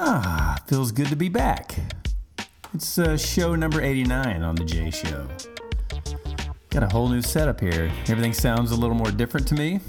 Ah, 0.00 0.56
feels 0.68 0.92
good 0.92 1.08
to 1.08 1.16
be 1.16 1.28
back. 1.28 1.74
It's 2.72 2.98
uh, 3.00 3.16
show 3.16 3.56
number 3.56 3.82
89 3.82 4.42
on 4.44 4.54
The 4.54 4.64
J 4.64 4.90
Show. 4.92 5.26
Got 6.70 6.84
a 6.84 6.86
whole 6.86 7.08
new 7.08 7.20
setup 7.20 7.60
here. 7.60 7.90
Everything 8.06 8.32
sounds 8.32 8.70
a 8.70 8.76
little 8.76 8.94
more 8.94 9.10
different 9.10 9.48
to 9.48 9.56
me, 9.56 9.80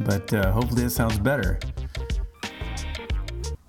but 0.00 0.32
uh, 0.32 0.52
hopefully 0.52 0.84
it 0.84 0.90
sounds 0.90 1.18
better. 1.18 1.58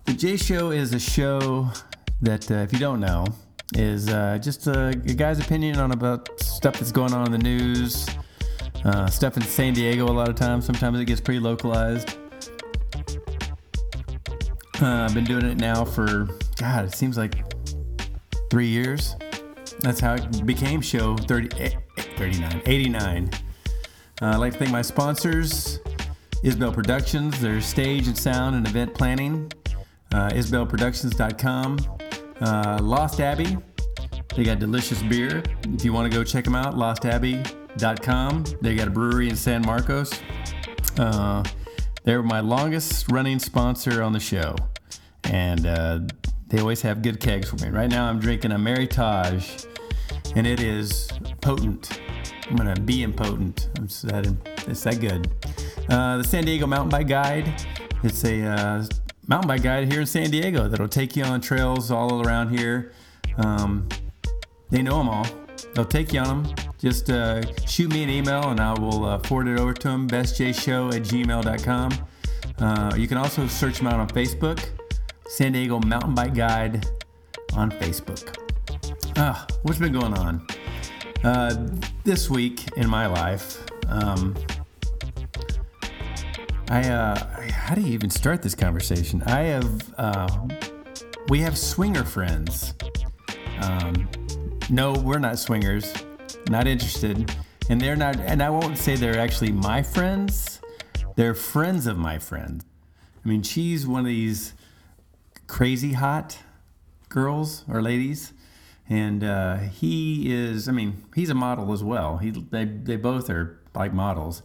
The 0.05 0.13
J 0.13 0.38
Show 0.38 0.71
is 0.71 0.93
a 0.93 0.99
show 0.99 1.70
that, 2.21 2.49
uh, 2.49 2.55
if 2.55 2.71
you 2.71 2.79
don't 2.79 3.02
know, 3.02 3.25
is 3.73 4.07
uh, 4.07 4.38
just 4.41 4.68
a, 4.68 4.88
a 4.88 4.93
guy's 4.93 5.39
opinion 5.39 5.79
on 5.79 5.91
about 5.91 6.29
stuff 6.39 6.75
that's 6.75 6.93
going 6.93 7.11
on 7.11 7.25
in 7.25 7.31
the 7.34 7.38
news, 7.39 8.07
uh, 8.86 9.07
stuff 9.07 9.36
in 9.36 9.43
San 9.43 9.73
Diego 9.73 10.05
a 10.05 10.15
lot 10.15 10.29
of 10.29 10.36
times. 10.36 10.65
Sometimes 10.65 10.97
it 10.97 11.05
gets 11.05 11.20
pretty 11.20 11.41
localized. 11.41 12.18
Uh, 14.81 15.05
I've 15.05 15.13
been 15.13 15.23
doing 15.23 15.45
it 15.45 15.57
now 15.57 15.83
for, 15.83 16.27
God, 16.57 16.85
it 16.85 16.93
seems 16.93 17.18
like 17.18 17.35
three 18.49 18.68
years. 18.68 19.15
That's 19.79 19.99
how 19.99 20.15
it 20.15 20.45
became 20.45 20.81
show 20.81 21.15
30, 21.15 21.59
eh, 21.59 21.69
eh, 21.97 22.01
39, 22.18 22.61
89. 22.65 23.29
Uh, 24.21 24.25
I'd 24.25 24.35
like 24.37 24.54
to 24.54 24.59
thank 24.59 24.71
my 24.71 24.82
sponsors, 24.82 25.79
Isbell 26.43 26.73
Productions, 26.73 27.39
their 27.39 27.61
stage 27.61 28.07
and 28.07 28.18
sound 28.18 28.55
and 28.55 28.68
event 28.68 28.93
planning, 28.93 29.51
uh, 30.13 30.29
IsbellProductions.com, 30.29 31.77
uh, 32.41 32.80
Lost 32.81 33.19
Abbey, 33.19 33.57
they 34.38 34.44
got 34.44 34.59
delicious 34.59 35.02
beer. 35.02 35.41
If 35.63 35.83
you 35.83 35.91
want 35.91 36.11
to 36.11 36.16
go 36.16 36.23
check 36.23 36.44
them 36.44 36.53
out, 36.53 36.75
lostabbey.com. 36.75 38.44
They 38.61 38.75
got 38.75 38.88
a 38.88 38.91
brewery 38.91 39.30
in 39.30 39.35
San 39.35 39.63
Marcos. 39.63 40.13
Uh, 40.99 41.44
they're 42.08 42.23
my 42.23 42.39
longest 42.39 43.11
running 43.11 43.38
sponsor 43.38 44.02
on 44.02 44.14
the 44.14 44.20
show, 44.20 44.56
and 45.25 45.67
uh, 45.67 46.00
they 46.47 46.58
always 46.61 46.81
have 46.81 47.02
good 47.02 47.20
kegs 47.20 47.50
for 47.50 47.58
me. 47.58 47.67
Right 47.67 47.89
now, 47.89 48.09
I'm 48.09 48.17
drinking 48.17 48.53
a 48.53 48.58
Meritage, 48.58 49.67
and 50.33 50.47
it 50.47 50.61
is 50.61 51.09
potent. 51.41 51.99
I'm 52.49 52.55
gonna 52.55 52.80
be 52.80 53.03
impotent. 53.03 53.67
I'm 53.77 53.88
just 53.88 54.08
that, 54.08 54.25
it's 54.67 54.83
that 54.83 55.02
good. 55.02 55.30
Uh, 55.89 56.19
the 56.19 56.23
San 56.23 56.45
Diego 56.45 56.66
Mountain 56.66 56.91
Bike 56.91 57.09
Guide. 57.09 57.61
It's 58.03 58.23
a 58.23 58.42
uh, 58.42 58.86
mountain 59.27 59.49
bike 59.49 59.64
guide 59.64 59.92
here 59.92 59.99
in 59.99 60.05
San 60.05 60.30
Diego 60.30 60.69
that'll 60.69 60.88
take 60.88 61.17
you 61.17 61.25
on 61.25 61.42
trails 61.42 61.92
all 61.92 62.25
around 62.25 62.58
here. 62.58 62.94
Um, 63.38 63.89
they 64.69 64.81
know 64.81 64.99
them 64.99 65.09
all. 65.09 65.27
They'll 65.73 65.83
take 65.83 66.14
you 66.14 66.21
on 66.21 66.44
them. 66.44 66.66
Just 66.80 67.09
uh, 67.09 67.42
shoot 67.66 67.92
me 67.92 68.03
an 68.03 68.09
email 68.09 68.50
and 68.50 68.59
I 68.59 68.73
will 68.73 69.06
uh, 69.06 69.20
forward 69.20 69.47
it 69.47 69.59
over 69.59 69.73
to 69.73 69.88
them. 69.88 70.08
BestJShow 70.08 70.94
at 70.94 71.02
gmail.com. 71.03 72.08
Uh, 72.59 72.95
you 72.95 73.08
can 73.08 73.17
also 73.17 73.47
search 73.47 73.80
them 73.80 73.88
out 73.88 74.00
on 74.00 74.08
Facebook. 74.09 74.64
San 75.28 75.52
Diego 75.52 75.80
Mountain 75.80 76.16
Bike 76.16 76.36
Guide 76.36 76.88
on 77.53 77.72
Facebook. 77.72 78.36
Ah, 79.17 79.45
what's 79.64 79.80
been 79.80 79.92
going 79.92 80.14
on? 80.14 80.45
Uh, 81.23 81.67
this 82.03 82.30
week 82.30 82.78
in 82.78 82.88
my 82.88 83.08
life, 83.08 83.64
um, 83.89 84.36
I, 86.70 86.88
uh, 86.89 87.52
how 87.52 87.75
do 87.75 87.81
you 87.81 87.94
even 87.94 88.09
start 88.09 88.42
this 88.42 88.55
conversation? 88.55 89.23
I 89.23 89.42
have, 89.44 89.94
uh, 89.98 90.48
we 91.30 91.39
have 91.39 91.58
swinger 91.58 92.03
friends. 92.03 92.73
Um, 93.61 94.08
no, 94.70 94.94
we're 94.94 95.20
not 95.20 95.39
swingers. 95.39 95.94
Not 96.49 96.67
interested. 96.67 97.31
And 97.69 97.81
they're 97.81 97.97
not, 97.97 98.17
and 98.17 98.41
I 98.41 98.49
won't 98.49 98.77
say 98.77 98.95
they're 98.95 99.19
actually 99.19 99.51
my 99.51 99.83
friends. 99.83 100.61
They're 101.15 101.33
friends 101.33 101.85
of 101.87 101.97
my 101.97 102.19
friend. 102.19 102.63
I 103.25 103.27
mean, 103.27 103.43
she's 103.43 103.85
one 103.85 104.01
of 104.01 104.05
these 104.05 104.53
crazy 105.47 105.93
hot 105.93 106.37
girls 107.09 107.65
or 107.67 107.81
ladies. 107.81 108.33
And 108.89 109.23
uh, 109.23 109.57
he 109.57 110.33
is, 110.33 110.69
I 110.69 110.71
mean, 110.71 111.03
he's 111.13 111.29
a 111.29 111.35
model 111.35 111.73
as 111.73 111.83
well. 111.83 112.17
He, 112.17 112.31
they, 112.31 112.63
they 112.63 112.95
both 112.95 113.30
are 113.30 113.59
like 113.75 113.93
models. 113.93 114.43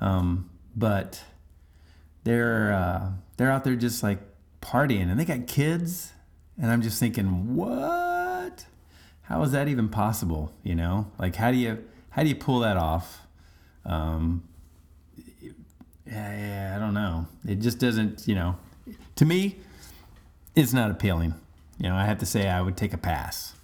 Um, 0.00 0.48
but 0.74 1.22
they're, 2.24 2.72
uh, 2.72 3.10
they're 3.36 3.50
out 3.50 3.64
there 3.64 3.76
just 3.76 4.02
like 4.02 4.20
partying 4.62 5.10
and 5.10 5.20
they 5.20 5.26
got 5.26 5.46
kids. 5.46 6.12
And 6.56 6.70
I'm 6.70 6.80
just 6.80 6.98
thinking, 6.98 7.54
what? 7.54 8.11
How 9.32 9.42
is 9.42 9.52
that 9.52 9.66
even 9.66 9.88
possible? 9.88 10.52
You 10.62 10.74
know, 10.74 11.10
like 11.18 11.36
how 11.36 11.50
do 11.50 11.56
you 11.56 11.82
how 12.10 12.22
do 12.22 12.28
you 12.28 12.34
pull 12.34 12.60
that 12.60 12.76
off? 12.76 13.22
Um, 13.86 14.46
yeah, 16.06 16.74
I 16.76 16.78
don't 16.78 16.92
know. 16.92 17.26
It 17.48 17.60
just 17.60 17.78
doesn't. 17.78 18.28
You 18.28 18.34
know, 18.34 18.56
to 19.16 19.24
me, 19.24 19.56
it's 20.54 20.74
not 20.74 20.90
appealing. 20.90 21.32
You 21.78 21.88
know, 21.88 21.96
I 21.96 22.04
have 22.04 22.18
to 22.18 22.26
say 22.26 22.46
I 22.46 22.60
would 22.60 22.76
take 22.76 22.92
a 22.92 22.98
pass. 22.98 23.54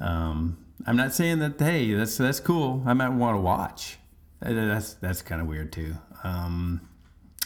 Um, 0.00 0.58
I'm 0.86 0.96
not 0.96 1.14
saying 1.14 1.38
that. 1.38 1.58
Hey, 1.58 1.94
that's 1.94 2.18
that's 2.18 2.38
cool. 2.38 2.82
I 2.84 2.92
might 2.92 3.08
want 3.08 3.38
to 3.38 3.40
watch. 3.40 3.96
Uh, 4.42 4.52
that's 4.52 4.94
that's 4.94 5.22
kind 5.22 5.40
of 5.40 5.46
weird 5.46 5.72
too. 5.72 5.94
Um, 6.24 6.82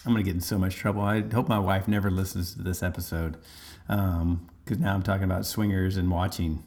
I'm 0.05 0.13
gonna 0.13 0.25
get 0.25 0.35
in 0.35 0.41
so 0.41 0.59
much 0.59 0.75
trouble. 0.75 1.03
I 1.03 1.21
hope 1.21 1.47
my 1.47 1.61
wife 1.61 1.87
never 1.87 2.11
listens 2.11 2.55
to 2.55 2.63
this 2.63 2.83
episode 2.83 3.37
because 3.87 4.19
um, 4.19 4.49
now 4.67 4.93
I'm 4.93 5.05
talking 5.05 5.25
about 5.25 5.47
swingers 5.47 5.97
and 5.97 6.11
watching. 6.11 6.65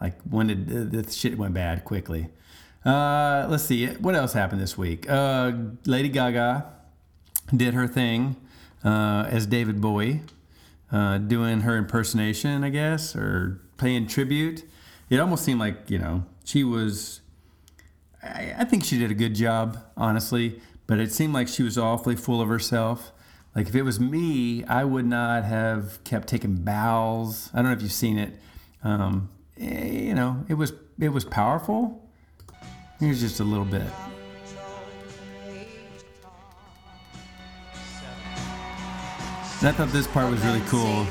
Like 0.00 0.20
when 0.22 0.46
did 0.46 0.92
the 0.92 1.10
shit 1.10 1.36
went 1.36 1.54
bad 1.54 1.84
quickly? 1.84 2.28
Uh, 2.84 3.46
let's 3.50 3.64
see 3.64 3.86
what 3.86 4.14
else 4.14 4.32
happened 4.32 4.60
this 4.60 4.78
week. 4.78 5.08
Uh, 5.08 5.52
Lady 5.84 6.08
Gaga 6.08 6.66
did 7.54 7.74
her 7.74 7.86
thing 7.86 8.36
uh, 8.84 9.26
as 9.28 9.46
David 9.46 9.80
Bowie, 9.80 10.22
uh, 10.90 11.18
doing 11.18 11.60
her 11.60 11.76
impersonation, 11.76 12.64
I 12.64 12.70
guess, 12.70 13.14
or 13.14 13.60
paying 13.76 14.06
tribute. 14.06 14.64
It 15.10 15.20
almost 15.20 15.44
seemed 15.44 15.60
like 15.60 15.90
you 15.90 15.98
know 15.98 16.24
she 16.44 16.64
was. 16.64 17.20
I, 18.22 18.54
I 18.58 18.64
think 18.64 18.84
she 18.84 18.98
did 18.98 19.10
a 19.10 19.14
good 19.14 19.34
job, 19.34 19.78
honestly, 19.96 20.60
but 20.86 20.98
it 20.98 21.12
seemed 21.12 21.34
like 21.34 21.48
she 21.48 21.62
was 21.62 21.76
awfully 21.76 22.16
full 22.16 22.40
of 22.40 22.48
herself. 22.48 23.12
Like 23.54 23.68
if 23.68 23.74
it 23.74 23.82
was 23.82 23.98
me, 23.98 24.64
I 24.64 24.84
would 24.84 25.06
not 25.06 25.44
have 25.44 26.02
kept 26.04 26.28
taking 26.28 26.56
bows. 26.56 27.50
I 27.52 27.56
don't 27.56 27.66
know 27.66 27.72
if 27.72 27.82
you've 27.82 27.92
seen 27.92 28.18
it. 28.18 28.38
Um, 28.82 29.28
you 29.60 30.14
know, 30.14 30.44
it 30.48 30.54
was 30.54 30.72
it 30.98 31.10
was 31.10 31.24
powerful. 31.24 32.02
Here's 32.98 33.20
just 33.20 33.40
a 33.40 33.44
little 33.44 33.64
bit. 33.64 33.86
And 39.60 39.68
I 39.68 39.72
thought 39.72 39.88
this 39.88 40.06
part 40.06 40.30
was 40.30 40.42
really 40.42 40.62
cool. 40.68 41.06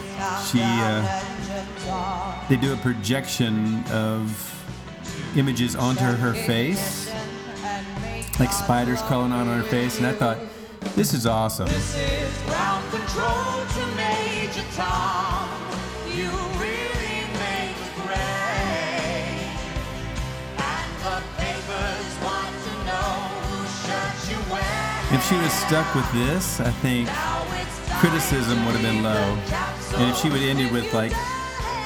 She, 0.47 0.59
uh, 0.59 2.45
they 2.49 2.55
do 2.55 2.73
a 2.73 2.77
projection 2.77 3.83
of 3.91 4.55
images 5.35 5.75
onto 5.75 6.03
her 6.03 6.33
face, 6.33 7.11
like 8.39 8.51
spiders 8.51 9.03
crawling 9.03 9.31
on 9.31 9.45
her 9.45 9.61
face, 9.63 9.99
and 9.99 10.07
I 10.07 10.13
thought, 10.13 10.39
this 10.95 11.13
is 11.13 11.27
awesome. 11.27 11.67
She 25.29 25.35
was 25.35 25.53
stuck 25.53 25.94
with 25.94 26.12
this, 26.12 26.59
I 26.59 26.72
think 26.81 27.07
criticism 28.00 28.66
would 28.66 28.73
have 28.73 28.81
been 28.81 29.03
low. 29.03 29.38
And 30.00 30.09
if 30.09 30.17
she 30.17 30.28
would 30.28 30.41
end 30.41 30.59
it 30.59 30.72
with 30.72 30.91
like, 30.91 31.12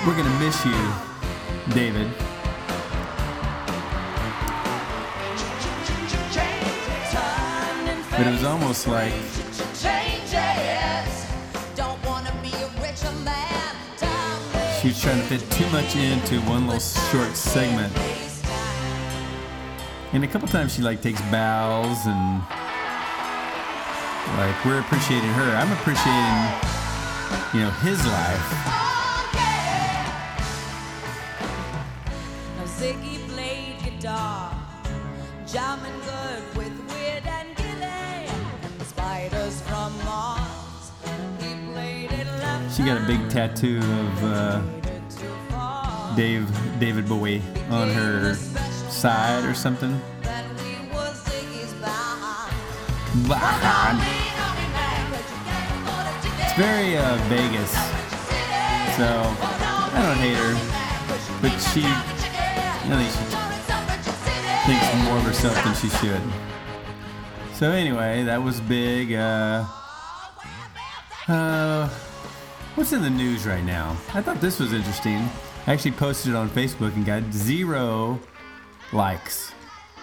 "We're 0.08 0.16
gonna 0.16 0.40
miss 0.40 0.64
you, 0.64 0.94
David." 1.74 2.10
But 8.12 8.28
it 8.28 8.32
was 8.32 8.46
almost 8.46 8.88
like 8.88 9.12
she 14.80 14.88
was 14.88 15.02
trying 15.02 15.20
to 15.20 15.28
fit 15.28 15.52
too 15.52 15.68
much 15.72 15.98
into 15.98 16.40
one 16.42 16.68
little 16.68 16.80
short 17.12 17.36
segment. 17.36 17.92
And 20.14 20.24
a 20.24 20.28
couple 20.28 20.48
times 20.48 20.76
she 20.76 20.82
like 20.82 21.02
takes 21.02 21.22
bows 21.24 22.06
and 22.06 22.42
like 24.38 24.66
we're 24.66 24.80
appreciating 24.80 25.30
her. 25.30 25.56
I'm 25.56 25.72
appreciating, 25.74 26.38
you 27.54 27.62
know, 27.62 27.72
his 27.82 28.04
life. 28.06 28.50
Now 32.58 32.66
Ziggy 32.66 33.28
played 33.30 33.78
guitar, 33.84 34.56
jamming 35.46 36.00
good 36.02 36.58
with 36.58 36.74
Weird 36.92 37.26
and 37.26 37.56
Gilly. 37.56 38.28
Spiders 38.86 39.62
from 39.62 39.96
Mars. 40.06 40.92
He 41.40 41.54
played 41.72 42.12
it 42.12 42.28
She 42.76 42.84
got 42.84 43.02
a 43.02 43.06
big 43.06 43.30
tattoo 43.30 43.78
of 43.78 44.24
uh, 44.24 44.62
Dave 46.16 46.50
David 46.80 47.08
Bowie 47.08 47.42
on 47.70 47.90
her 47.90 48.36
side 48.90 49.46
or 49.46 49.54
something. 49.54 50.00
Very 56.56 56.98
uh, 56.98 57.16
Vegas. 57.30 57.72
So 58.96 59.06
I 59.06 60.00
don't 60.06 60.18
hate 60.18 60.38
her, 60.38 60.54
but 61.42 61.50
she, 61.58 61.82
she 61.82 63.26
thinks 64.68 65.06
more 65.06 65.18
of 65.18 65.24
herself 65.24 65.56
than 65.64 65.74
she 65.74 65.90
should. 65.98 66.22
So 67.56 67.72
anyway, 67.72 68.24
that 68.24 68.42
was 68.42 68.62
big. 68.62 69.14
Uh, 69.14 69.66
uh, 71.28 71.90
what's 72.76 72.92
in 72.92 73.02
the 73.02 73.10
news 73.10 73.48
right 73.48 73.64
now? 73.64 73.98
I 74.14 74.22
thought 74.22 74.40
this 74.40 74.60
was 74.60 74.74
interesting. 74.74 75.28
I 75.66 75.74
actually 75.74 75.94
posted 75.94 76.34
it 76.34 76.36
on 76.36 76.50
Facebook 76.50 76.94
and 76.96 77.04
got 77.04 77.24
zero 77.32 78.20
likes, 78.92 79.50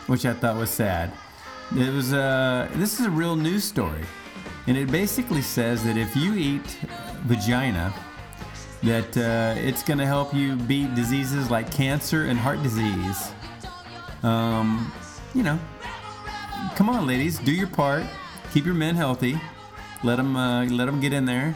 which 0.08 0.26
I 0.26 0.32
thought 0.32 0.56
was 0.56 0.70
sad. 0.70 1.12
It 1.76 1.93
was 1.93 2.12
uh, 2.12 2.69
this 2.75 2.99
is 2.99 3.06
a 3.06 3.11
real 3.11 3.37
news 3.37 3.62
story, 3.62 4.02
and 4.67 4.77
it 4.77 4.91
basically 4.91 5.43
says 5.43 5.83
that 5.85 5.97
if 5.97 6.15
you 6.15 6.35
eat 6.35 6.79
vagina, 7.25 7.93
that 8.83 9.17
uh, 9.17 9.55
it's 9.59 9.83
going 9.83 9.99
to 9.99 10.07
help 10.07 10.35
you 10.35 10.57
beat 10.57 10.95
diseases 10.95 11.51
like 11.51 11.71
cancer 11.71 12.25
and 12.25 12.39
heart 12.39 12.62
disease. 12.62 13.33
Um, 14.23 14.93
you 15.35 15.43
know, 15.43 15.59
come 16.77 16.89
on, 16.89 17.07
ladies, 17.07 17.39
do 17.39 17.53
your 17.53 17.69
part. 17.69 18.05
Keep 18.53 18.65
your 18.65 18.75
men 18.75 18.97
healthy. 18.97 19.41
Let 20.03 20.17
them 20.17 20.37
uh, 20.37 20.65
let 20.65 20.87
them 20.87 21.01
get 21.01 21.12
in 21.12 21.25
there. 21.25 21.55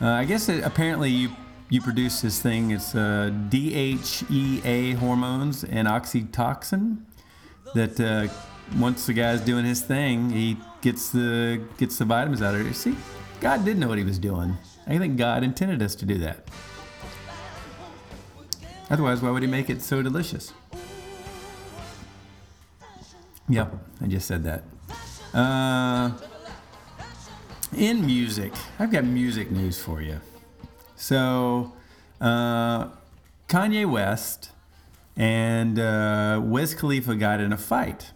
Uh, 0.00 0.10
I 0.10 0.24
guess 0.24 0.48
it, 0.48 0.64
apparently 0.64 1.10
you 1.10 1.30
you 1.68 1.80
produce 1.80 2.20
this 2.20 2.40
thing. 2.40 2.70
It's 2.70 2.94
uh, 2.94 3.30
DHEA 3.48 4.94
hormones 4.96 5.64
and 5.64 5.88
oxytocin 5.88 6.98
that 7.74 7.98
uh, 7.98 8.28
once 8.78 9.06
the 9.06 9.14
guy's 9.14 9.40
doing 9.40 9.64
his 9.64 9.80
thing, 9.80 10.30
he 10.30 10.56
gets 10.82 11.10
the 11.10 11.62
gets 11.78 11.96
the 11.96 12.04
vitamins 12.04 12.42
out 12.42 12.54
of 12.54 12.66
it. 12.66 12.74
See, 12.74 12.94
God 13.40 13.64
did 13.64 13.78
know 13.78 13.88
what 13.88 13.98
He 13.98 14.04
was 14.04 14.18
doing. 14.18 14.58
I 14.86 14.98
think 14.98 15.16
God 15.16 15.42
intended 15.42 15.80
us 15.80 15.94
to 15.96 16.04
do 16.04 16.18
that. 16.18 16.48
Otherwise, 18.90 19.22
why 19.22 19.30
would 19.30 19.42
He 19.42 19.48
make 19.48 19.70
it 19.70 19.80
so 19.80 20.02
delicious? 20.02 20.52
Yep, 23.48 23.74
I 24.00 24.06
just 24.06 24.26
said 24.26 24.44
that. 24.44 24.64
Uh, 25.32 26.12
in 27.76 28.04
music, 28.04 28.52
I've 28.78 28.92
got 28.92 29.04
music 29.04 29.50
news 29.50 29.80
for 29.80 30.02
you. 30.02 30.20
So, 30.96 31.72
uh, 32.20 32.88
Kanye 33.48 33.90
West 33.90 34.50
and 35.16 35.78
uh, 35.78 36.40
Wiz 36.42 36.74
Khalifa 36.74 37.14
got 37.16 37.40
in 37.40 37.52
a 37.52 37.56
fight 37.56 38.12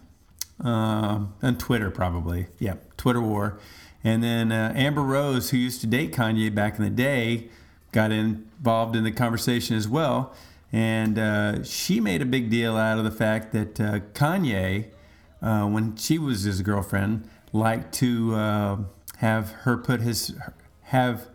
uh, 0.63 1.25
on 1.41 1.57
Twitter, 1.57 1.91
probably. 1.91 2.47
Yeah, 2.59 2.75
Twitter 2.97 3.21
war. 3.21 3.59
And 4.03 4.23
then 4.23 4.51
uh, 4.51 4.73
Amber 4.75 5.01
Rose, 5.01 5.49
who 5.49 5.57
used 5.57 5.81
to 5.81 5.87
date 5.87 6.13
Kanye 6.13 6.53
back 6.53 6.77
in 6.77 6.83
the 6.83 6.89
day, 6.89 7.49
got 7.91 8.11
involved 8.11 8.95
in 8.95 9.03
the 9.03 9.11
conversation 9.11 9.75
as 9.75 9.87
well. 9.87 10.33
And 10.71 11.17
uh, 11.17 11.63
she 11.63 11.99
made 11.99 12.21
a 12.21 12.25
big 12.25 12.49
deal 12.49 12.75
out 12.75 12.97
of 12.97 13.03
the 13.03 13.11
fact 13.11 13.51
that 13.53 13.79
uh, 13.79 13.99
Kanye, 14.13 14.87
uh, 15.41 15.65
when 15.65 15.95
she 15.95 16.17
was 16.17 16.43
his 16.43 16.61
girlfriend, 16.61 17.27
liked 17.53 17.93
to 17.95 18.35
uh, 18.35 18.77
have 19.17 19.51
her 19.61 19.77
put 19.77 20.01
his 20.01 20.35
have 20.83 21.27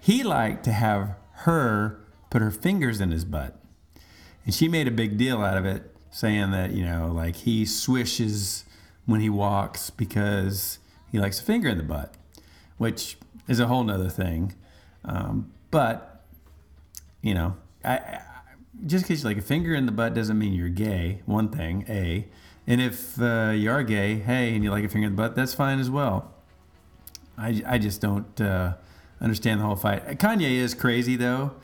he 0.00 0.22
liked 0.22 0.64
to 0.64 0.72
have 0.72 1.14
her 1.32 2.00
put 2.30 2.42
her 2.42 2.50
fingers 2.50 3.00
in 3.00 3.10
his 3.10 3.24
butt. 3.24 3.58
And 4.44 4.52
she 4.52 4.66
made 4.66 4.88
a 4.88 4.92
big 4.92 5.16
deal 5.16 5.42
out 5.42 5.56
of 5.56 5.64
it, 5.64 5.91
saying 6.12 6.52
that, 6.52 6.70
you 6.72 6.84
know, 6.84 7.10
like 7.12 7.34
he 7.34 7.64
swishes 7.64 8.64
when 9.06 9.20
he 9.20 9.28
walks 9.28 9.90
because 9.90 10.78
he 11.10 11.18
likes 11.18 11.40
a 11.40 11.42
finger 11.42 11.68
in 11.68 11.78
the 11.78 11.82
butt, 11.82 12.14
which 12.76 13.16
is 13.48 13.58
a 13.58 13.66
whole 13.66 13.82
nother 13.82 14.08
thing. 14.08 14.54
Um, 15.04 15.52
but, 15.72 16.24
you 17.22 17.34
know, 17.34 17.56
I, 17.84 17.94
I 17.94 18.22
just 18.86 19.04
because 19.04 19.22
you 19.22 19.28
like 19.28 19.38
a 19.38 19.42
finger 19.42 19.74
in 19.74 19.86
the 19.86 19.92
butt 19.92 20.14
doesn't 20.14 20.38
mean 20.38 20.52
you're 20.52 20.68
gay, 20.68 21.22
one 21.26 21.48
thing, 21.48 21.84
A. 21.88 22.28
And 22.66 22.80
if 22.80 23.20
uh, 23.20 23.52
you 23.54 23.70
are 23.70 23.82
gay, 23.82 24.16
hey, 24.16 24.54
and 24.54 24.62
you 24.62 24.70
like 24.70 24.84
a 24.84 24.88
finger 24.88 25.08
in 25.08 25.16
the 25.16 25.22
butt, 25.22 25.34
that's 25.34 25.54
fine 25.54 25.80
as 25.80 25.90
well. 25.90 26.32
I, 27.36 27.62
I 27.66 27.78
just 27.78 28.00
don't 28.00 28.40
uh, 28.40 28.74
understand 29.20 29.60
the 29.60 29.64
whole 29.64 29.76
fight. 29.76 30.18
Kanye 30.18 30.52
is 30.52 30.74
crazy, 30.74 31.16
though. 31.16 31.54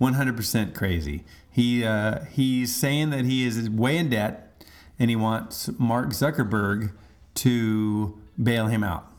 100% 0.00 0.74
crazy. 0.74 1.24
He 1.50 1.84
uh, 1.84 2.24
he's 2.26 2.74
saying 2.74 3.10
that 3.10 3.24
he 3.24 3.44
is 3.44 3.68
way 3.68 3.96
in 3.96 4.10
debt, 4.10 4.64
and 4.98 5.10
he 5.10 5.16
wants 5.16 5.68
Mark 5.78 6.10
Zuckerberg 6.10 6.92
to 7.34 8.18
bail 8.40 8.66
him 8.66 8.84
out. 8.84 9.10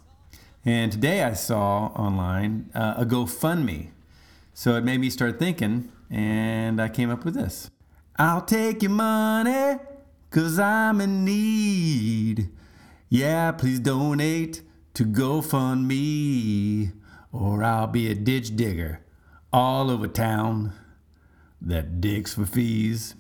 And 0.64 0.92
today 0.92 1.24
I 1.24 1.34
saw 1.34 1.88
online 1.88 2.70
uh, 2.74 2.96
a 2.98 3.06
GoFundMe, 3.06 3.90
so 4.54 4.76
it 4.76 4.84
made 4.84 5.00
me 5.00 5.10
start 5.10 5.40
thinking, 5.40 5.92
and 6.10 6.82
I 6.82 6.88
came 6.88 7.10
up 7.10 7.26
with 7.26 7.34
this: 7.34 7.70
I'll 8.18 8.42
take 8.42 8.82
your 8.82 8.92
money, 8.92 9.80
cause 10.32 10.60
I'm 10.60 11.02
in 11.02 11.26
need. 11.26 12.50
Yeah, 13.10 13.52
please 13.52 13.80
donate 13.80 14.62
to 14.94 15.04
GoFundMe, 15.04 16.94
or 17.34 17.64
I'll 17.64 17.88
be 17.88 18.10
a 18.10 18.16
ditch 18.16 18.56
digger 18.56 19.02
all 19.52 19.90
over 19.90 20.08
town 20.08 20.74
that 21.62 22.00
digs 22.00 22.34
for 22.34 22.46
fees. 22.46 23.16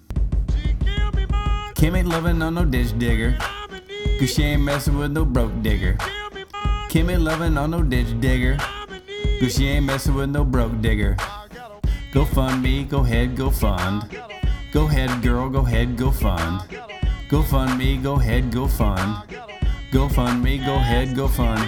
Kim 1.76 1.96
ain't 1.96 2.08
loving 2.08 2.42
on 2.42 2.54
no 2.54 2.66
ditch 2.66 2.98
digger, 3.00 3.38
cause 4.20 4.34
she 4.34 4.44
ain't 4.44 4.62
messing 4.62 4.98
with 4.98 5.12
no 5.12 5.26
broke 5.26 5.62
digger. 5.64 5.98
Kim 6.90 7.10
ain't 7.10 7.22
loving 7.22 7.58
on 7.58 7.72
no 7.72 7.82
ditch 7.82 8.20
digger, 8.20 8.58
cause 9.40 9.56
she 9.56 9.68
ain't 9.68 9.86
messing 9.86 10.14
with 10.14 10.30
no 10.30 10.44
broke 10.44 10.80
digger. 10.82 11.18
Go 12.14 12.26
fund 12.26 12.62
me, 12.62 12.84
go 12.84 13.00
ahead, 13.00 13.36
go 13.36 13.50
fund. 13.50 14.10
Go 14.72 14.86
ahead, 14.86 15.24
girl, 15.24 15.50
go 15.50 15.60
ahead, 15.60 15.98
go 15.98 16.12
fund. 16.12 16.62
Go 17.28 17.42
fund 17.42 17.78
me, 17.78 17.98
go 17.98 18.16
ahead, 18.16 18.52
go 18.52 18.68
fund. 18.68 19.24
Go 19.92 20.08
fund 20.10 20.44
me, 20.44 20.58
go 20.60 20.76
ahead, 20.76 21.16
go 21.16 21.28
fund. 21.28 21.64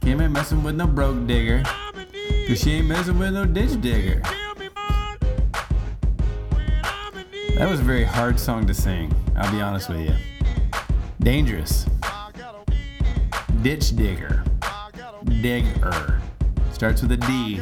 Kim 0.00 0.20
ain't 0.20 0.32
messing 0.32 0.64
with 0.64 0.74
no 0.74 0.86
broke 0.86 1.26
digger. 1.26 1.62
Cause 2.48 2.60
she 2.60 2.72
ain't 2.72 2.86
messing 2.86 3.18
with 3.18 3.34
no 3.34 3.44
ditch 3.44 3.80
digger. 3.80 4.22
That 7.56 7.68
was 7.68 7.80
a 7.80 7.82
very 7.82 8.04
hard 8.04 8.38
song 8.38 8.66
to 8.66 8.74
sing, 8.74 9.14
I'll 9.36 9.50
be 9.50 9.60
honest 9.60 9.88
with 9.88 10.00
you. 10.00 10.14
Dangerous. 11.20 11.86
Ditch 13.62 13.96
digger. 13.96 14.44
Digger. 15.42 16.20
Starts 16.72 17.02
with 17.02 17.12
a 17.12 17.16
D. 17.16 17.60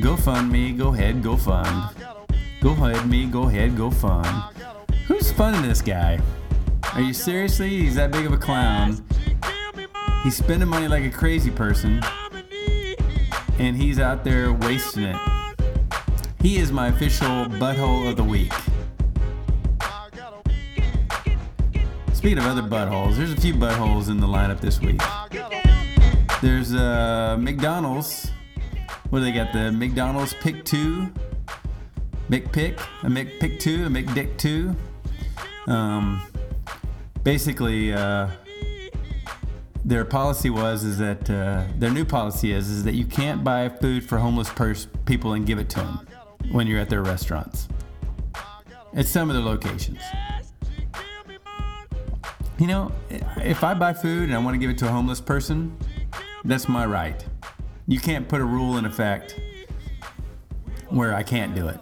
Go 0.00 0.16
fund 0.16 0.50
me, 0.50 0.72
go 0.72 0.92
ahead, 0.92 1.22
go 1.22 1.36
fund. 1.36 1.94
Go 2.60 2.70
ahead, 2.70 3.08
me, 3.08 3.26
go 3.26 3.44
ahead, 3.44 3.76
go 3.76 3.90
fund. 3.90 4.26
Who's 5.06 5.30
funding 5.32 5.62
this 5.62 5.80
guy? 5.80 6.18
Are 6.94 7.00
you 7.00 7.12
seriously? 7.12 7.68
He's 7.68 7.94
that 7.94 8.10
big 8.10 8.26
of 8.26 8.32
a 8.32 8.36
clown. 8.36 9.04
He's 10.22 10.36
spending 10.36 10.68
money 10.68 10.88
like 10.88 11.04
a 11.04 11.10
crazy 11.10 11.50
person. 11.50 12.02
And 13.58 13.76
he's 13.76 14.00
out 14.00 14.24
there 14.24 14.52
wasting 14.52 15.04
it. 15.04 15.16
He 16.40 16.56
is 16.56 16.72
my 16.72 16.88
official 16.88 17.46
butthole 17.46 18.08
of 18.10 18.16
the 18.16 18.24
week. 18.24 18.52
Speaking 22.12 22.38
of 22.38 22.46
other 22.46 22.62
buttholes, 22.62 23.16
there's 23.16 23.32
a 23.32 23.40
few 23.40 23.54
buttholes 23.54 24.10
in 24.10 24.18
the 24.18 24.26
lineup 24.26 24.60
this 24.60 24.80
week. 24.80 25.00
There's 26.40 26.74
uh, 26.74 27.36
McDonald's 27.38 28.30
what 29.14 29.20
do 29.20 29.26
they 29.26 29.32
got? 29.32 29.52
The 29.52 29.70
McDonald's 29.70 30.34
Pick 30.34 30.64
Two, 30.64 31.08
McPick, 32.28 32.80
a 33.04 33.06
McPick 33.06 33.60
Two, 33.60 33.84
a 33.84 33.88
McDick 33.88 34.36
Two. 34.36 34.74
Um, 35.68 36.20
basically, 37.22 37.92
uh, 37.92 38.28
their 39.84 40.04
policy 40.04 40.50
was 40.50 40.82
is 40.82 40.98
that 40.98 41.30
uh, 41.30 41.62
their 41.78 41.90
new 41.90 42.04
policy 42.04 42.50
is 42.50 42.68
is 42.68 42.82
that 42.82 42.94
you 42.94 43.04
can't 43.04 43.44
buy 43.44 43.68
food 43.68 44.02
for 44.02 44.18
homeless 44.18 44.48
pers- 44.48 44.88
people 45.04 45.34
and 45.34 45.46
give 45.46 45.60
it 45.60 45.68
to 45.68 45.76
them 45.76 46.08
when 46.50 46.66
you're 46.66 46.80
at 46.80 46.90
their 46.90 47.04
restaurants. 47.04 47.68
At 48.94 49.06
some 49.06 49.30
of 49.30 49.36
their 49.36 49.44
locations. 49.44 50.00
You 52.58 52.66
know, 52.66 52.90
if 53.10 53.62
I 53.62 53.74
buy 53.74 53.92
food 53.92 54.24
and 54.24 54.34
I 54.34 54.38
want 54.38 54.56
to 54.56 54.58
give 54.58 54.70
it 54.70 54.78
to 54.78 54.88
a 54.88 54.90
homeless 54.90 55.20
person, 55.20 55.78
that's 56.44 56.68
my 56.68 56.84
right 56.84 57.24
you 57.86 58.00
can't 58.00 58.28
put 58.28 58.40
a 58.40 58.44
rule 58.44 58.76
in 58.78 58.84
effect 58.84 59.38
where 60.88 61.14
I 61.14 61.22
can't 61.22 61.54
do 61.54 61.68
it. 61.68 61.78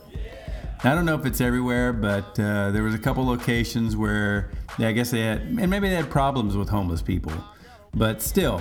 I 0.85 0.94
don't 0.94 1.04
know 1.04 1.14
if 1.14 1.25
it's 1.26 1.40
everywhere, 1.40 1.92
but 1.92 2.38
uh, 2.40 2.73
there 2.73 2.82
was 2.82 2.94
a 2.94 2.99
couple 2.99 3.25
locations 3.25 3.97
where 3.97 4.50
yeah, 4.78 4.88
I 4.88 4.92
guess 4.92 5.11
they 5.11 5.21
had, 5.21 5.40
and 5.40 5.68
maybe 5.68 5.88
they 5.88 5.94
had 5.94 6.11
problems 6.11 6.56
with 6.56 6.68
homeless 6.68 7.02
people. 7.02 7.32
But 7.94 8.23
still, 8.23 8.61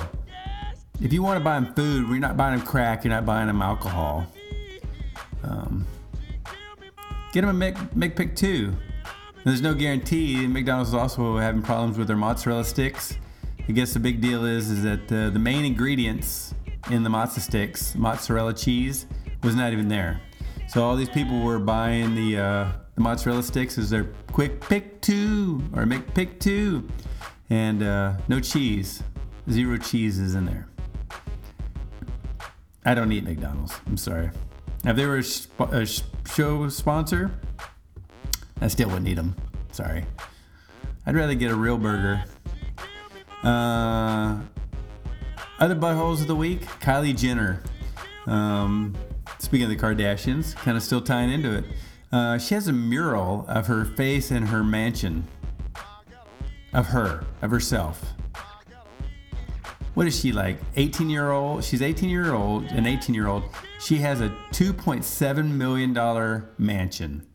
if 1.01 1.13
you 1.13 1.23
want 1.23 1.39
to 1.39 1.43
buy 1.43 1.59
them 1.59 1.73
food, 1.73 2.09
you're 2.09 2.19
not 2.19 2.37
buying 2.37 2.57
them 2.57 2.67
crack, 2.67 3.03
you're 3.03 3.13
not 3.13 3.25
buying 3.25 3.47
them 3.47 3.61
alcohol. 3.61 4.27
Um, 5.43 5.87
get 7.33 7.41
them 7.41 7.49
a 7.49 7.53
Mc, 7.53 7.75
McPick 7.95 8.35
2. 8.35 8.73
There's 9.43 9.61
no 9.61 9.73
guarantee. 9.73 10.45
McDonald's 10.45 10.89
is 10.89 10.95
also 10.95 11.37
having 11.37 11.63
problems 11.63 11.97
with 11.97 12.07
their 12.07 12.17
mozzarella 12.17 12.63
sticks. 12.63 13.17
I 13.67 13.71
guess 13.71 13.93
the 13.93 13.99
big 13.99 14.21
deal 14.21 14.45
is 14.45 14.69
is 14.69 14.83
that 14.83 15.11
uh, 15.11 15.29
the 15.29 15.39
main 15.39 15.65
ingredients 15.65 16.53
in 16.89 17.03
the 17.03 17.09
mozza 17.09 17.39
sticks, 17.39 17.95
mozzarella 17.95 18.53
cheese, 18.53 19.05
was 19.43 19.55
not 19.55 19.73
even 19.73 19.87
there. 19.87 20.21
So 20.67 20.83
all 20.83 20.95
these 20.95 21.09
people 21.09 21.41
were 21.41 21.59
buying 21.59 22.15
the, 22.15 22.37
uh, 22.37 22.71
the 22.95 23.01
mozzarella 23.01 23.43
sticks 23.43 23.77
as 23.77 23.89
their 23.89 24.05
quick 24.31 24.61
pick 24.61 25.01
two 25.01 25.61
or 25.75 25.85
make 25.85 26.13
pick 26.13 26.39
two, 26.39 26.87
and 27.49 27.83
uh, 27.83 28.17
no 28.27 28.39
cheese, 28.39 29.03
zero 29.49 29.77
cheese 29.77 30.17
is 30.19 30.35
in 30.35 30.45
there. 30.45 30.67
I 32.85 32.95
don't 32.95 33.11
eat 33.11 33.23
McDonald's. 33.23 33.73
I'm 33.85 33.97
sorry. 33.97 34.31
If 34.83 34.95
they 34.95 35.05
were 35.05 35.17
a, 35.17 35.23
sp- 35.23 35.69
a 35.71 35.85
show 35.85 36.67
sponsor, 36.69 37.31
I 38.59 38.67
still 38.67 38.89
wouldn't 38.89 39.07
eat 39.07 39.15
them. 39.15 39.35
Sorry. 39.71 40.05
I'd 41.05 41.15
rather 41.15 41.35
get 41.35 41.51
a 41.51 41.55
real 41.55 41.77
burger. 41.77 42.23
Uh, 43.43 44.39
other 45.61 45.75
buttholes 45.75 46.21
of 46.21 46.27
the 46.27 46.35
week 46.35 46.61
Kylie 46.81 47.15
Jenner. 47.15 47.61
Um, 48.25 48.95
speaking 49.37 49.65
of 49.65 49.69
the 49.69 49.77
Kardashians, 49.77 50.55
kind 50.55 50.75
of 50.75 50.81
still 50.81 51.01
tying 51.01 51.31
into 51.31 51.55
it. 51.55 51.65
Uh, 52.11 52.39
she 52.39 52.55
has 52.55 52.67
a 52.67 52.73
mural 52.73 53.45
of 53.47 53.67
her 53.67 53.85
face 53.85 54.31
in 54.31 54.47
her 54.47 54.63
mansion. 54.63 55.27
Of 56.73 56.87
her, 56.87 57.25
of 57.41 57.51
herself. 57.51 58.13
What 59.93 60.07
is 60.07 60.19
she 60.19 60.31
like? 60.31 60.57
18 60.77 61.09
year 61.09 61.31
old? 61.31 61.63
She's 61.63 61.81
18 61.81 62.09
year 62.09 62.33
old, 62.33 62.63
an 62.71 62.87
18 62.87 63.13
year 63.13 63.27
old. 63.27 63.43
She 63.79 63.97
has 63.97 64.19
a 64.19 64.29
$2.7 64.51 65.51
million 65.51 66.47
mansion. 66.57 67.27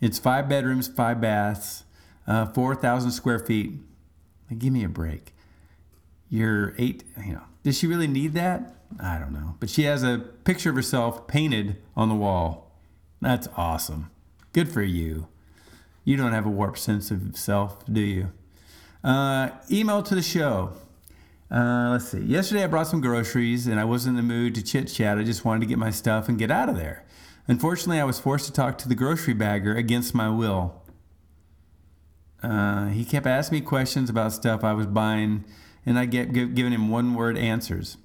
It's 0.00 0.18
five 0.18 0.48
bedrooms, 0.48 0.86
five 0.86 1.20
baths, 1.20 1.84
uh, 2.26 2.46
4,000 2.46 3.10
square 3.10 3.38
feet. 3.40 3.72
Give 4.56 4.72
me 4.72 4.84
a 4.84 4.88
break. 4.88 5.34
You're 6.28 6.74
eight, 6.78 7.04
you 7.24 7.32
know. 7.32 7.42
Does 7.64 7.78
she 7.78 7.88
really 7.88 8.06
need 8.06 8.34
that? 8.34 8.76
I 9.00 9.18
don't 9.18 9.32
know. 9.32 9.56
But 9.58 9.70
she 9.70 9.82
has 9.84 10.04
a 10.04 10.18
picture 10.44 10.70
of 10.70 10.76
herself 10.76 11.26
painted 11.26 11.78
on 11.96 12.08
the 12.08 12.14
wall. 12.14 12.70
That's 13.20 13.48
awesome. 13.56 14.10
Good 14.52 14.68
for 14.68 14.82
you. 14.82 15.26
You 16.04 16.16
don't 16.16 16.32
have 16.32 16.46
a 16.46 16.50
warped 16.50 16.78
sense 16.78 17.10
of 17.10 17.36
self, 17.36 17.84
do 17.86 18.00
you? 18.00 18.28
Uh, 19.02 19.48
email 19.70 20.02
to 20.02 20.14
the 20.14 20.22
show. 20.22 20.72
Uh, 21.50 21.90
let's 21.92 22.08
see. 22.08 22.20
Yesterday 22.20 22.64
I 22.64 22.66
brought 22.66 22.86
some 22.86 23.00
groceries 23.00 23.66
and 23.66 23.80
I 23.80 23.84
wasn't 23.84 24.18
in 24.18 24.26
the 24.28 24.34
mood 24.34 24.54
to 24.56 24.62
chit 24.62 24.88
chat. 24.88 25.18
I 25.18 25.24
just 25.24 25.44
wanted 25.44 25.60
to 25.60 25.66
get 25.66 25.78
my 25.78 25.90
stuff 25.90 26.28
and 26.28 26.38
get 26.38 26.50
out 26.50 26.68
of 26.68 26.76
there. 26.76 27.04
Unfortunately, 27.48 28.00
I 28.00 28.04
was 28.04 28.18
forced 28.18 28.46
to 28.46 28.52
talk 28.52 28.78
to 28.78 28.88
the 28.88 28.94
grocery 28.94 29.34
bagger 29.34 29.74
against 29.74 30.14
my 30.14 30.28
will. 30.28 30.82
Uh, 32.42 32.88
he 32.88 33.04
kept 33.04 33.26
asking 33.26 33.58
me 33.58 33.64
questions 33.64 34.10
about 34.10 34.32
stuff 34.32 34.64
I 34.64 34.74
was 34.74 34.86
buying, 34.86 35.44
and 35.86 35.98
I 35.98 36.06
kept 36.06 36.32
giving 36.32 36.72
him 36.72 36.88
one-word 36.88 37.36
answers. 37.36 37.96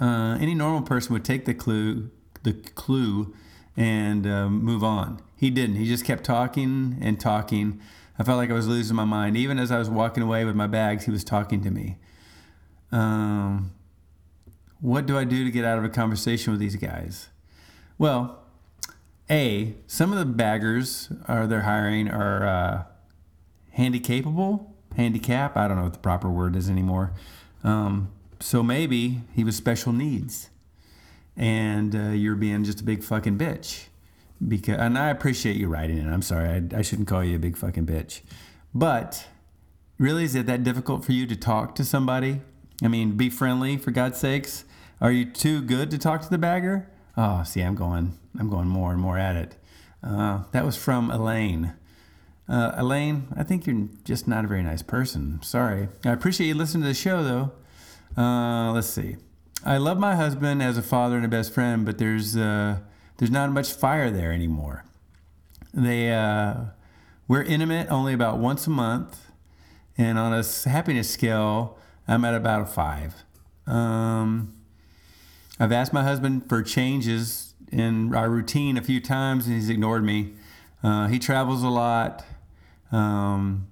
Uh, 0.00 0.38
any 0.40 0.54
normal 0.54 0.82
person 0.82 1.12
would 1.12 1.24
take 1.24 1.44
the 1.44 1.54
clue, 1.54 2.10
the 2.42 2.52
clue, 2.52 3.34
and 3.76 4.26
uh, 4.26 4.48
move 4.48 4.84
on. 4.84 5.20
He 5.36 5.50
didn't. 5.50 5.76
He 5.76 5.86
just 5.86 6.04
kept 6.04 6.24
talking 6.24 6.98
and 7.00 7.20
talking. 7.20 7.80
I 8.18 8.24
felt 8.24 8.38
like 8.38 8.50
I 8.50 8.54
was 8.54 8.66
losing 8.66 8.96
my 8.96 9.04
mind. 9.04 9.36
Even 9.36 9.58
as 9.58 9.70
I 9.70 9.78
was 9.78 9.88
walking 9.88 10.22
away 10.22 10.44
with 10.44 10.56
my 10.56 10.66
bags, 10.66 11.04
he 11.04 11.10
was 11.10 11.22
talking 11.24 11.62
to 11.62 11.70
me. 11.70 11.96
Um, 12.90 13.72
what 14.80 15.06
do 15.06 15.18
I 15.18 15.24
do 15.24 15.44
to 15.44 15.50
get 15.50 15.64
out 15.64 15.78
of 15.78 15.84
a 15.84 15.88
conversation 15.88 16.52
with 16.52 16.60
these 16.60 16.76
guys? 16.76 17.28
Well, 17.98 18.44
A, 19.30 19.74
some 19.86 20.12
of 20.12 20.18
the 20.18 20.24
baggers 20.24 21.10
are 21.26 21.46
they're 21.46 21.62
hiring 21.62 22.08
are 22.08 22.46
uh, 22.46 22.82
handy 23.72 24.00
capable, 24.00 24.76
handicap. 24.98 25.56
I 25.56 25.66
don't 25.66 25.78
know 25.78 25.84
what 25.84 25.94
the 25.94 25.98
proper 25.98 26.28
word 26.28 26.54
is 26.54 26.68
anymore. 26.68 27.12
Um, 27.64 28.10
so 28.38 28.62
maybe 28.62 29.22
he 29.34 29.42
was 29.42 29.56
special 29.56 29.94
needs, 29.94 30.50
and 31.34 31.96
uh, 31.96 32.10
you're 32.10 32.36
being 32.36 32.64
just 32.64 32.82
a 32.82 32.84
big 32.84 33.02
fucking 33.02 33.38
bitch. 33.38 33.86
Because 34.46 34.78
and 34.78 34.98
I 34.98 35.08
appreciate 35.08 35.56
you 35.56 35.68
writing 35.68 35.96
it. 35.96 36.06
I'm 36.06 36.22
sorry, 36.22 36.48
I, 36.48 36.78
I 36.78 36.82
shouldn't 36.82 37.08
call 37.08 37.24
you 37.24 37.36
a 37.36 37.38
big 37.38 37.56
fucking 37.56 37.86
bitch, 37.86 38.20
but 38.74 39.26
really, 39.96 40.24
is 40.24 40.34
it 40.34 40.44
that 40.44 40.62
difficult 40.62 41.06
for 41.06 41.12
you 41.12 41.26
to 41.26 41.34
talk 41.34 41.74
to 41.76 41.84
somebody 41.84 42.42
I 42.82 42.88
mean, 42.88 43.16
be 43.16 43.28
friendly 43.28 43.76
for 43.76 43.90
God's 43.90 44.18
sakes. 44.18 44.64
Are 45.00 45.10
you 45.10 45.24
too 45.24 45.62
good 45.62 45.90
to 45.90 45.98
talk 45.98 46.22
to 46.22 46.30
the 46.30 46.38
bagger? 46.38 46.88
Oh, 47.16 47.42
see, 47.42 47.60
I'm 47.60 47.74
going, 47.74 48.16
I'm 48.38 48.48
going 48.48 48.68
more 48.68 48.92
and 48.92 49.00
more 49.00 49.18
at 49.18 49.34
it. 49.34 49.56
Uh, 50.02 50.44
that 50.52 50.64
was 50.64 50.76
from 50.76 51.10
Elaine. 51.10 51.74
Uh, 52.48 52.72
Elaine, 52.76 53.28
I 53.36 53.42
think 53.42 53.66
you're 53.66 53.88
just 54.04 54.26
not 54.26 54.44
a 54.44 54.48
very 54.48 54.62
nice 54.62 54.82
person. 54.82 55.40
Sorry. 55.42 55.88
I 56.04 56.10
appreciate 56.10 56.46
you 56.46 56.54
listening 56.54 56.82
to 56.82 56.88
the 56.88 56.94
show, 56.94 57.22
though. 57.22 57.52
Uh, 58.20 58.72
let's 58.72 58.88
see. 58.88 59.16
I 59.64 59.76
love 59.76 59.98
my 59.98 60.14
husband 60.14 60.62
as 60.62 60.78
a 60.78 60.82
father 60.82 61.16
and 61.16 61.24
a 61.24 61.28
best 61.28 61.52
friend, 61.52 61.84
but 61.84 61.98
there's 61.98 62.36
uh, 62.36 62.78
there's 63.18 63.30
not 63.30 63.50
much 63.50 63.72
fire 63.72 64.10
there 64.10 64.32
anymore. 64.32 64.84
They 65.74 66.12
uh, 66.12 66.54
we're 67.26 67.42
intimate 67.42 67.88
only 67.90 68.14
about 68.14 68.38
once 68.38 68.66
a 68.66 68.70
month, 68.70 69.26
and 69.98 70.18
on 70.18 70.32
a 70.32 70.42
happiness 70.68 71.10
scale, 71.10 71.76
I'm 72.06 72.24
at 72.24 72.34
about 72.34 72.62
a 72.62 72.66
five. 72.66 73.24
Um, 73.66 74.54
I've 75.60 75.72
asked 75.72 75.92
my 75.92 76.04
husband 76.04 76.48
for 76.48 76.62
changes 76.62 77.54
in 77.70 78.14
our 78.14 78.30
routine 78.30 78.78
a 78.78 78.82
few 78.82 79.00
times, 79.00 79.46
and 79.46 79.56
he's 79.56 79.68
ignored 79.68 80.04
me. 80.04 80.34
Uh, 80.82 81.08
he 81.08 81.18
travels 81.18 81.62
a 81.62 81.68
lot, 81.68 82.24
um, 82.92 83.68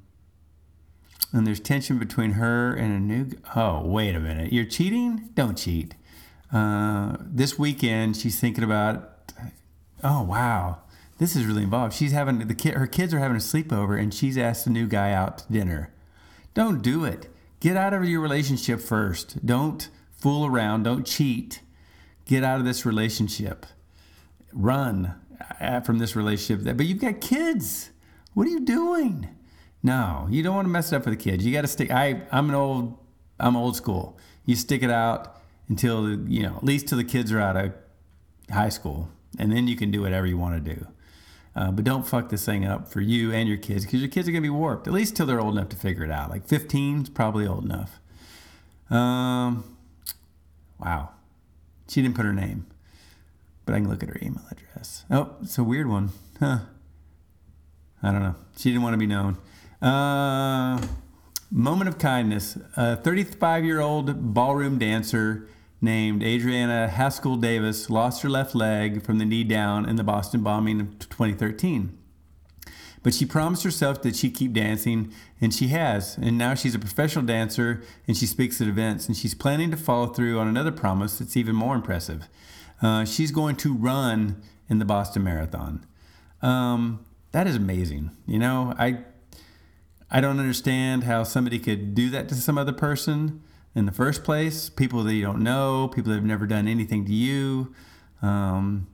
and 1.33 1.47
there's 1.47 1.61
tension 1.61 1.99
between 1.99 2.33
her 2.33 2.75
and 2.75 2.93
a 2.93 3.01
new. 3.01 3.31
Oh, 3.55 3.87
wait 3.87 4.15
a 4.15 4.21
minute! 4.21 4.53
You're 4.53 4.65
cheating? 4.65 5.31
Don't 5.35 5.57
cheat. 5.57 5.95
Uh, 6.53 7.17
this 7.21 7.59
weekend, 7.59 8.17
she's 8.17 8.41
thinking 8.41 8.65
about. 8.65 9.13
Oh 10.05 10.23
wow, 10.23 10.81
this 11.19 11.35
is 11.35 11.47
really 11.47 11.63
involved. 11.63 11.95
She's 11.95 12.13
having 12.13 12.39
the 12.39 12.55
kid. 12.55 12.75
Her 12.75 12.87
kids 12.87 13.15
are 13.15 13.19
having 13.19 13.37
a 13.37 13.41
sleepover, 13.41 14.01
and 14.01 14.13
she's 14.13 14.37
asked 14.39 14.65
the 14.65 14.71
new 14.71 14.87
guy 14.87 15.13
out 15.13 15.39
to 15.39 15.53
dinner. 15.53 15.93
Don't 16.55 16.83
do 16.83 17.05
it. 17.05 17.29
Get 17.61 17.77
out 17.77 17.95
of 17.95 18.05
your 18.05 18.21
relationship 18.21 18.81
first. 18.81 19.45
Don't 19.45 19.89
fool 20.11 20.47
around. 20.47 20.85
Don't 20.85 21.07
cheat. 21.07 21.61
Get 22.25 22.45
out 22.45 22.59
of 22.59 22.65
this 22.65 22.85
relationship. 22.85 23.67
Run 24.53 25.15
uh, 25.61 25.81
from 25.81 25.99
this 25.99 26.17
relationship. 26.17 26.77
But 26.77 26.87
you've 26.87 27.01
got 27.01 27.21
kids. 27.21 27.91
What 28.37 28.47
are 28.47 28.51
you 28.51 28.61
doing? 28.61 29.35
No, 29.83 30.27
you 30.29 30.43
don't 30.43 30.55
want 30.55 30.67
to 30.67 30.71
mess 30.71 30.93
it 30.93 30.97
up 30.97 31.05
for 31.05 31.09
the 31.09 31.17
kids. 31.17 31.47
You 31.47 31.55
got 31.55 31.63
to 31.63 31.69
stick. 31.69 31.91
I, 31.91 32.21
I'm 32.31 32.51
an 32.51 32.55
old, 32.55 32.99
I'm 33.41 33.57
old 33.57 33.77
school. 33.77 34.19
You 34.45 34.55
stick 34.57 34.83
it 34.83 34.91
out 34.91 35.41
until 35.71 36.21
you 36.29 36.43
know, 36.43 36.57
at 36.57 36.63
least 36.63 36.89
till 36.89 36.99
the 36.99 37.05
kids 37.05 37.33
are 37.33 37.41
out 37.41 37.57
of 37.57 37.73
high 38.53 38.69
school, 38.69 39.09
and 39.39 39.51
then 39.51 39.69
you 39.69 39.75
can 39.75 39.91
do 39.91 40.03
whatever 40.03 40.27
you 40.27 40.37
want 40.37 40.63
to 40.63 40.75
do. 40.75 40.87
Uh, 41.57 41.71
but 41.71 41.87
don't 41.87 42.07
fuck 42.07 42.29
this 42.29 42.45
thing 42.45 42.67
up 42.67 42.89
for 42.89 43.01
you 43.01 43.33
and 43.33 43.49
your 43.49 43.57
kids 43.57 43.87
because 43.87 44.01
your 44.01 44.11
kids 44.11 44.29
are 44.29 44.33
to 44.33 44.41
be 44.43 44.51
warped, 44.51 44.87
at 44.87 44.93
least 44.93 45.17
till 45.17 45.25
they're 45.25 45.41
old 45.41 45.57
enough 45.57 45.71
to 45.71 45.77
figure 45.77 46.05
it 46.05 46.11
out. 46.11 46.29
Like 46.29 46.47
15 46.47 47.05
is 47.05 47.09
probably 47.09 47.47
old 47.47 47.65
enough. 47.65 48.01
Um, 48.91 49.79
wow. 50.79 51.09
She 51.89 52.03
didn't 52.03 52.17
put 52.17 52.27
her 52.27 52.35
name, 52.35 52.67
but 53.65 53.75
I 53.75 53.79
can 53.79 53.89
look 53.89 54.03
at 54.03 54.11
her 54.11 54.19
email 54.21 54.45
address. 54.51 55.07
Oh, 55.11 55.37
it's 55.41 55.57
a 55.57 55.65
weird 55.65 55.89
one. 55.89 56.11
Huh. 56.39 56.59
I 58.07 58.13
don't 58.13 58.23
know. 58.23 58.37
She 58.57 58.71
didn't 58.71 58.83
want 58.83 58.95
to 58.95 58.99
be 58.99 59.07
known. 59.07 59.37
Uh, 59.83 60.81
moment 61.51 61.89
of 61.89 61.99
kindness. 61.99 62.57
A 62.77 62.97
35 62.97 63.65
year 63.65 63.81
old 63.81 64.33
ballroom 64.33 64.79
dancer 64.79 65.49
named 65.81 66.23
Adriana 66.23 66.87
Haskell 66.87 67.37
Davis 67.37 67.91
lost 67.91 68.23
her 68.23 68.29
left 68.29 68.55
leg 68.55 69.03
from 69.03 69.19
the 69.19 69.25
knee 69.25 69.43
down 69.43 69.89
in 69.89 69.97
the 69.97 70.05
Boston 70.05 70.43
bombing 70.43 70.81
of 70.81 70.99
2013. 71.01 71.99
But 73.03 73.13
she 73.13 73.27
promised 73.27 73.65
herself 73.65 74.03
that 74.03 74.17
she'd 74.17 74.35
keep 74.35 74.53
dancing, 74.53 75.13
and 75.41 75.53
she 75.53 75.69
has. 75.69 76.17
And 76.17 76.39
now 76.39 76.55
she's 76.55 76.75
a 76.75 76.79
professional 76.79 77.25
dancer 77.25 77.83
and 78.07 78.17
she 78.17 78.27
speaks 78.27 78.61
at 78.61 78.69
events, 78.69 79.09
and 79.09 79.17
she's 79.17 79.35
planning 79.35 79.73
to 79.73 79.77
follow 79.77 80.07
through 80.07 80.39
on 80.39 80.47
another 80.47 80.73
promise 80.73 81.19
that's 81.19 81.37
even 81.37 81.57
more 81.57 81.75
impressive. 81.75 82.29
Uh, 82.81 83.05
she's 83.05 83.33
going 83.33 83.57
to 83.57 83.75
run 83.75 84.43
in 84.69 84.79
the 84.79 84.85
Boston 84.85 85.25
Marathon. 85.25 85.85
Um, 86.41 87.06
that 87.37 87.47
is 87.47 87.57
amazing. 87.57 88.13
You 88.27 88.39
know, 88.39 88.73
I 88.79 89.01
I 90.11 90.23
don't 90.23 90.41
understand 90.41 91.05
how 91.05 91.23
somebody 91.23 91.59
could 91.59 91.95
do 91.95 92.09
that 92.09 92.31
to 92.31 92.35
some 92.35 92.57
other 92.57 92.73
person 92.73 93.43
in 93.75 93.85
the 93.85 93.93
first 93.93 94.25
place, 94.25 94.71
people 94.71 95.05
that 95.05 95.13
you 95.13 95.23
don't 95.23 95.43
know, 95.43 95.89
people 95.89 96.13
that 96.13 96.17
have 96.17 96.25
never 96.25 96.47
done 96.47 96.67
anything 96.67 97.05
to 97.05 97.13
you. 97.13 97.75
Um, 98.23 98.87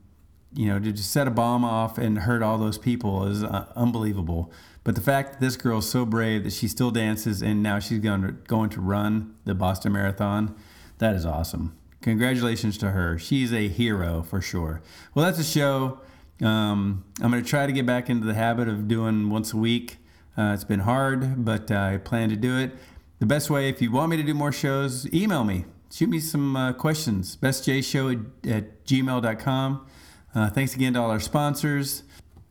you 0.52 0.66
know, 0.66 0.80
to 0.80 0.90
just 0.90 1.12
set 1.12 1.28
a 1.28 1.30
bomb 1.30 1.64
off 1.64 1.98
and 1.98 2.18
hurt 2.18 2.42
all 2.42 2.58
those 2.58 2.78
people 2.78 3.28
is 3.28 3.44
uh, 3.44 3.72
unbelievable. 3.76 4.50
But 4.82 4.96
the 4.96 5.00
fact 5.00 5.34
that 5.34 5.40
this 5.40 5.56
girl 5.56 5.78
is 5.78 5.88
so 5.88 6.04
brave 6.04 6.42
that 6.42 6.52
she 6.52 6.66
still 6.66 6.90
dances 6.90 7.42
and 7.42 7.62
now 7.62 7.78
she's 7.78 8.00
going 8.00 8.22
to, 8.22 8.32
going 8.32 8.70
to 8.70 8.80
run 8.80 9.36
the 9.44 9.54
Boston 9.54 9.92
Marathon, 9.92 10.56
that 10.98 11.14
is 11.14 11.24
awesome. 11.24 11.76
Congratulations 12.00 12.76
to 12.78 12.90
her. 12.90 13.20
She's 13.20 13.52
a 13.52 13.68
hero 13.68 14.20
for 14.20 14.40
sure. 14.40 14.82
Well, 15.14 15.24
that's 15.24 15.38
a 15.38 15.44
show. 15.44 16.00
Um, 16.42 17.04
I'm 17.20 17.30
going 17.30 17.42
to 17.42 17.48
try 17.48 17.66
to 17.66 17.72
get 17.72 17.86
back 17.86 18.10
into 18.10 18.26
the 18.26 18.34
habit 18.34 18.68
of 18.68 18.88
doing 18.88 19.30
once 19.30 19.52
a 19.52 19.56
week. 19.56 19.98
Uh, 20.36 20.52
it's 20.54 20.64
been 20.64 20.80
hard, 20.80 21.44
but 21.44 21.70
uh, 21.70 21.78
I 21.78 21.96
plan 21.98 22.30
to 22.30 22.36
do 22.36 22.58
it. 22.58 22.72
The 23.20 23.26
best 23.26 23.50
way, 23.50 23.68
if 23.68 23.80
you 23.80 23.92
want 23.92 24.10
me 24.10 24.16
to 24.16 24.22
do 24.22 24.34
more 24.34 24.50
shows, 24.50 25.12
email 25.12 25.44
me. 25.44 25.66
Shoot 25.92 26.08
me 26.08 26.20
some 26.20 26.56
uh, 26.56 26.72
questions. 26.72 27.36
BestJShow 27.36 28.26
at, 28.44 28.50
at 28.50 28.84
gmail.com. 28.86 29.86
Uh, 30.34 30.50
thanks 30.50 30.74
again 30.74 30.94
to 30.94 31.00
all 31.00 31.10
our 31.10 31.20
sponsors. 31.20 32.02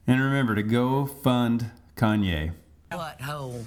And 0.07 0.21
remember 0.21 0.55
to 0.55 0.63
go 0.63 1.05
fund 1.05 1.71
Kanye. 1.95 2.53
Butthole. 2.91 3.65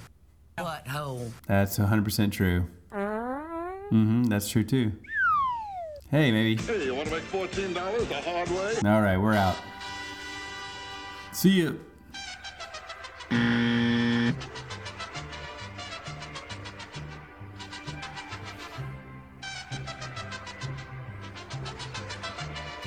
Butthole. 0.57 1.31
That's 1.47 1.77
100% 1.77 2.31
true. 2.31 2.67
Mm-hmm, 2.91 4.23
that's 4.23 4.49
true 4.49 4.63
too. 4.63 4.93
Hey, 6.09 6.31
maybe. 6.31 6.61
Hey, 6.61 6.85
you 6.85 6.95
want 6.95 7.09
to 7.09 7.15
make 7.15 7.23
$14 7.25 8.07
the 8.07 8.15
hard 8.21 8.49
way? 8.49 8.89
All 8.89 9.01
right, 9.01 9.17
we're 9.17 9.33
out. 9.33 9.57
See 11.35 11.49
you. 11.49 11.79
you 13.29 13.37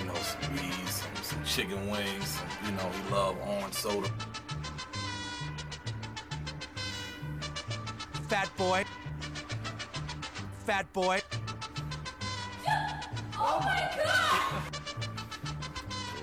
know, 0.06 0.14
some 0.14 0.54
weed, 0.54 0.88
some, 0.88 1.10
some 1.20 1.44
chicken 1.44 1.90
wings, 1.90 2.40
you 2.64 2.72
know, 2.72 2.90
he 2.90 3.10
love 3.14 3.36
orange 3.46 3.74
soda. 3.74 4.08
Fat 8.28 8.50
boy. 8.56 8.82
Fat 10.64 10.90
boy. 10.94 11.20
Oh 13.40 13.60
my 13.60 13.88
god! 13.96 14.62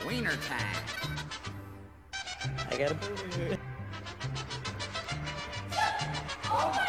Wiener 0.06 0.36
time. 0.48 0.95
I 2.76 2.78
got 2.78 2.92
him. 2.92 3.58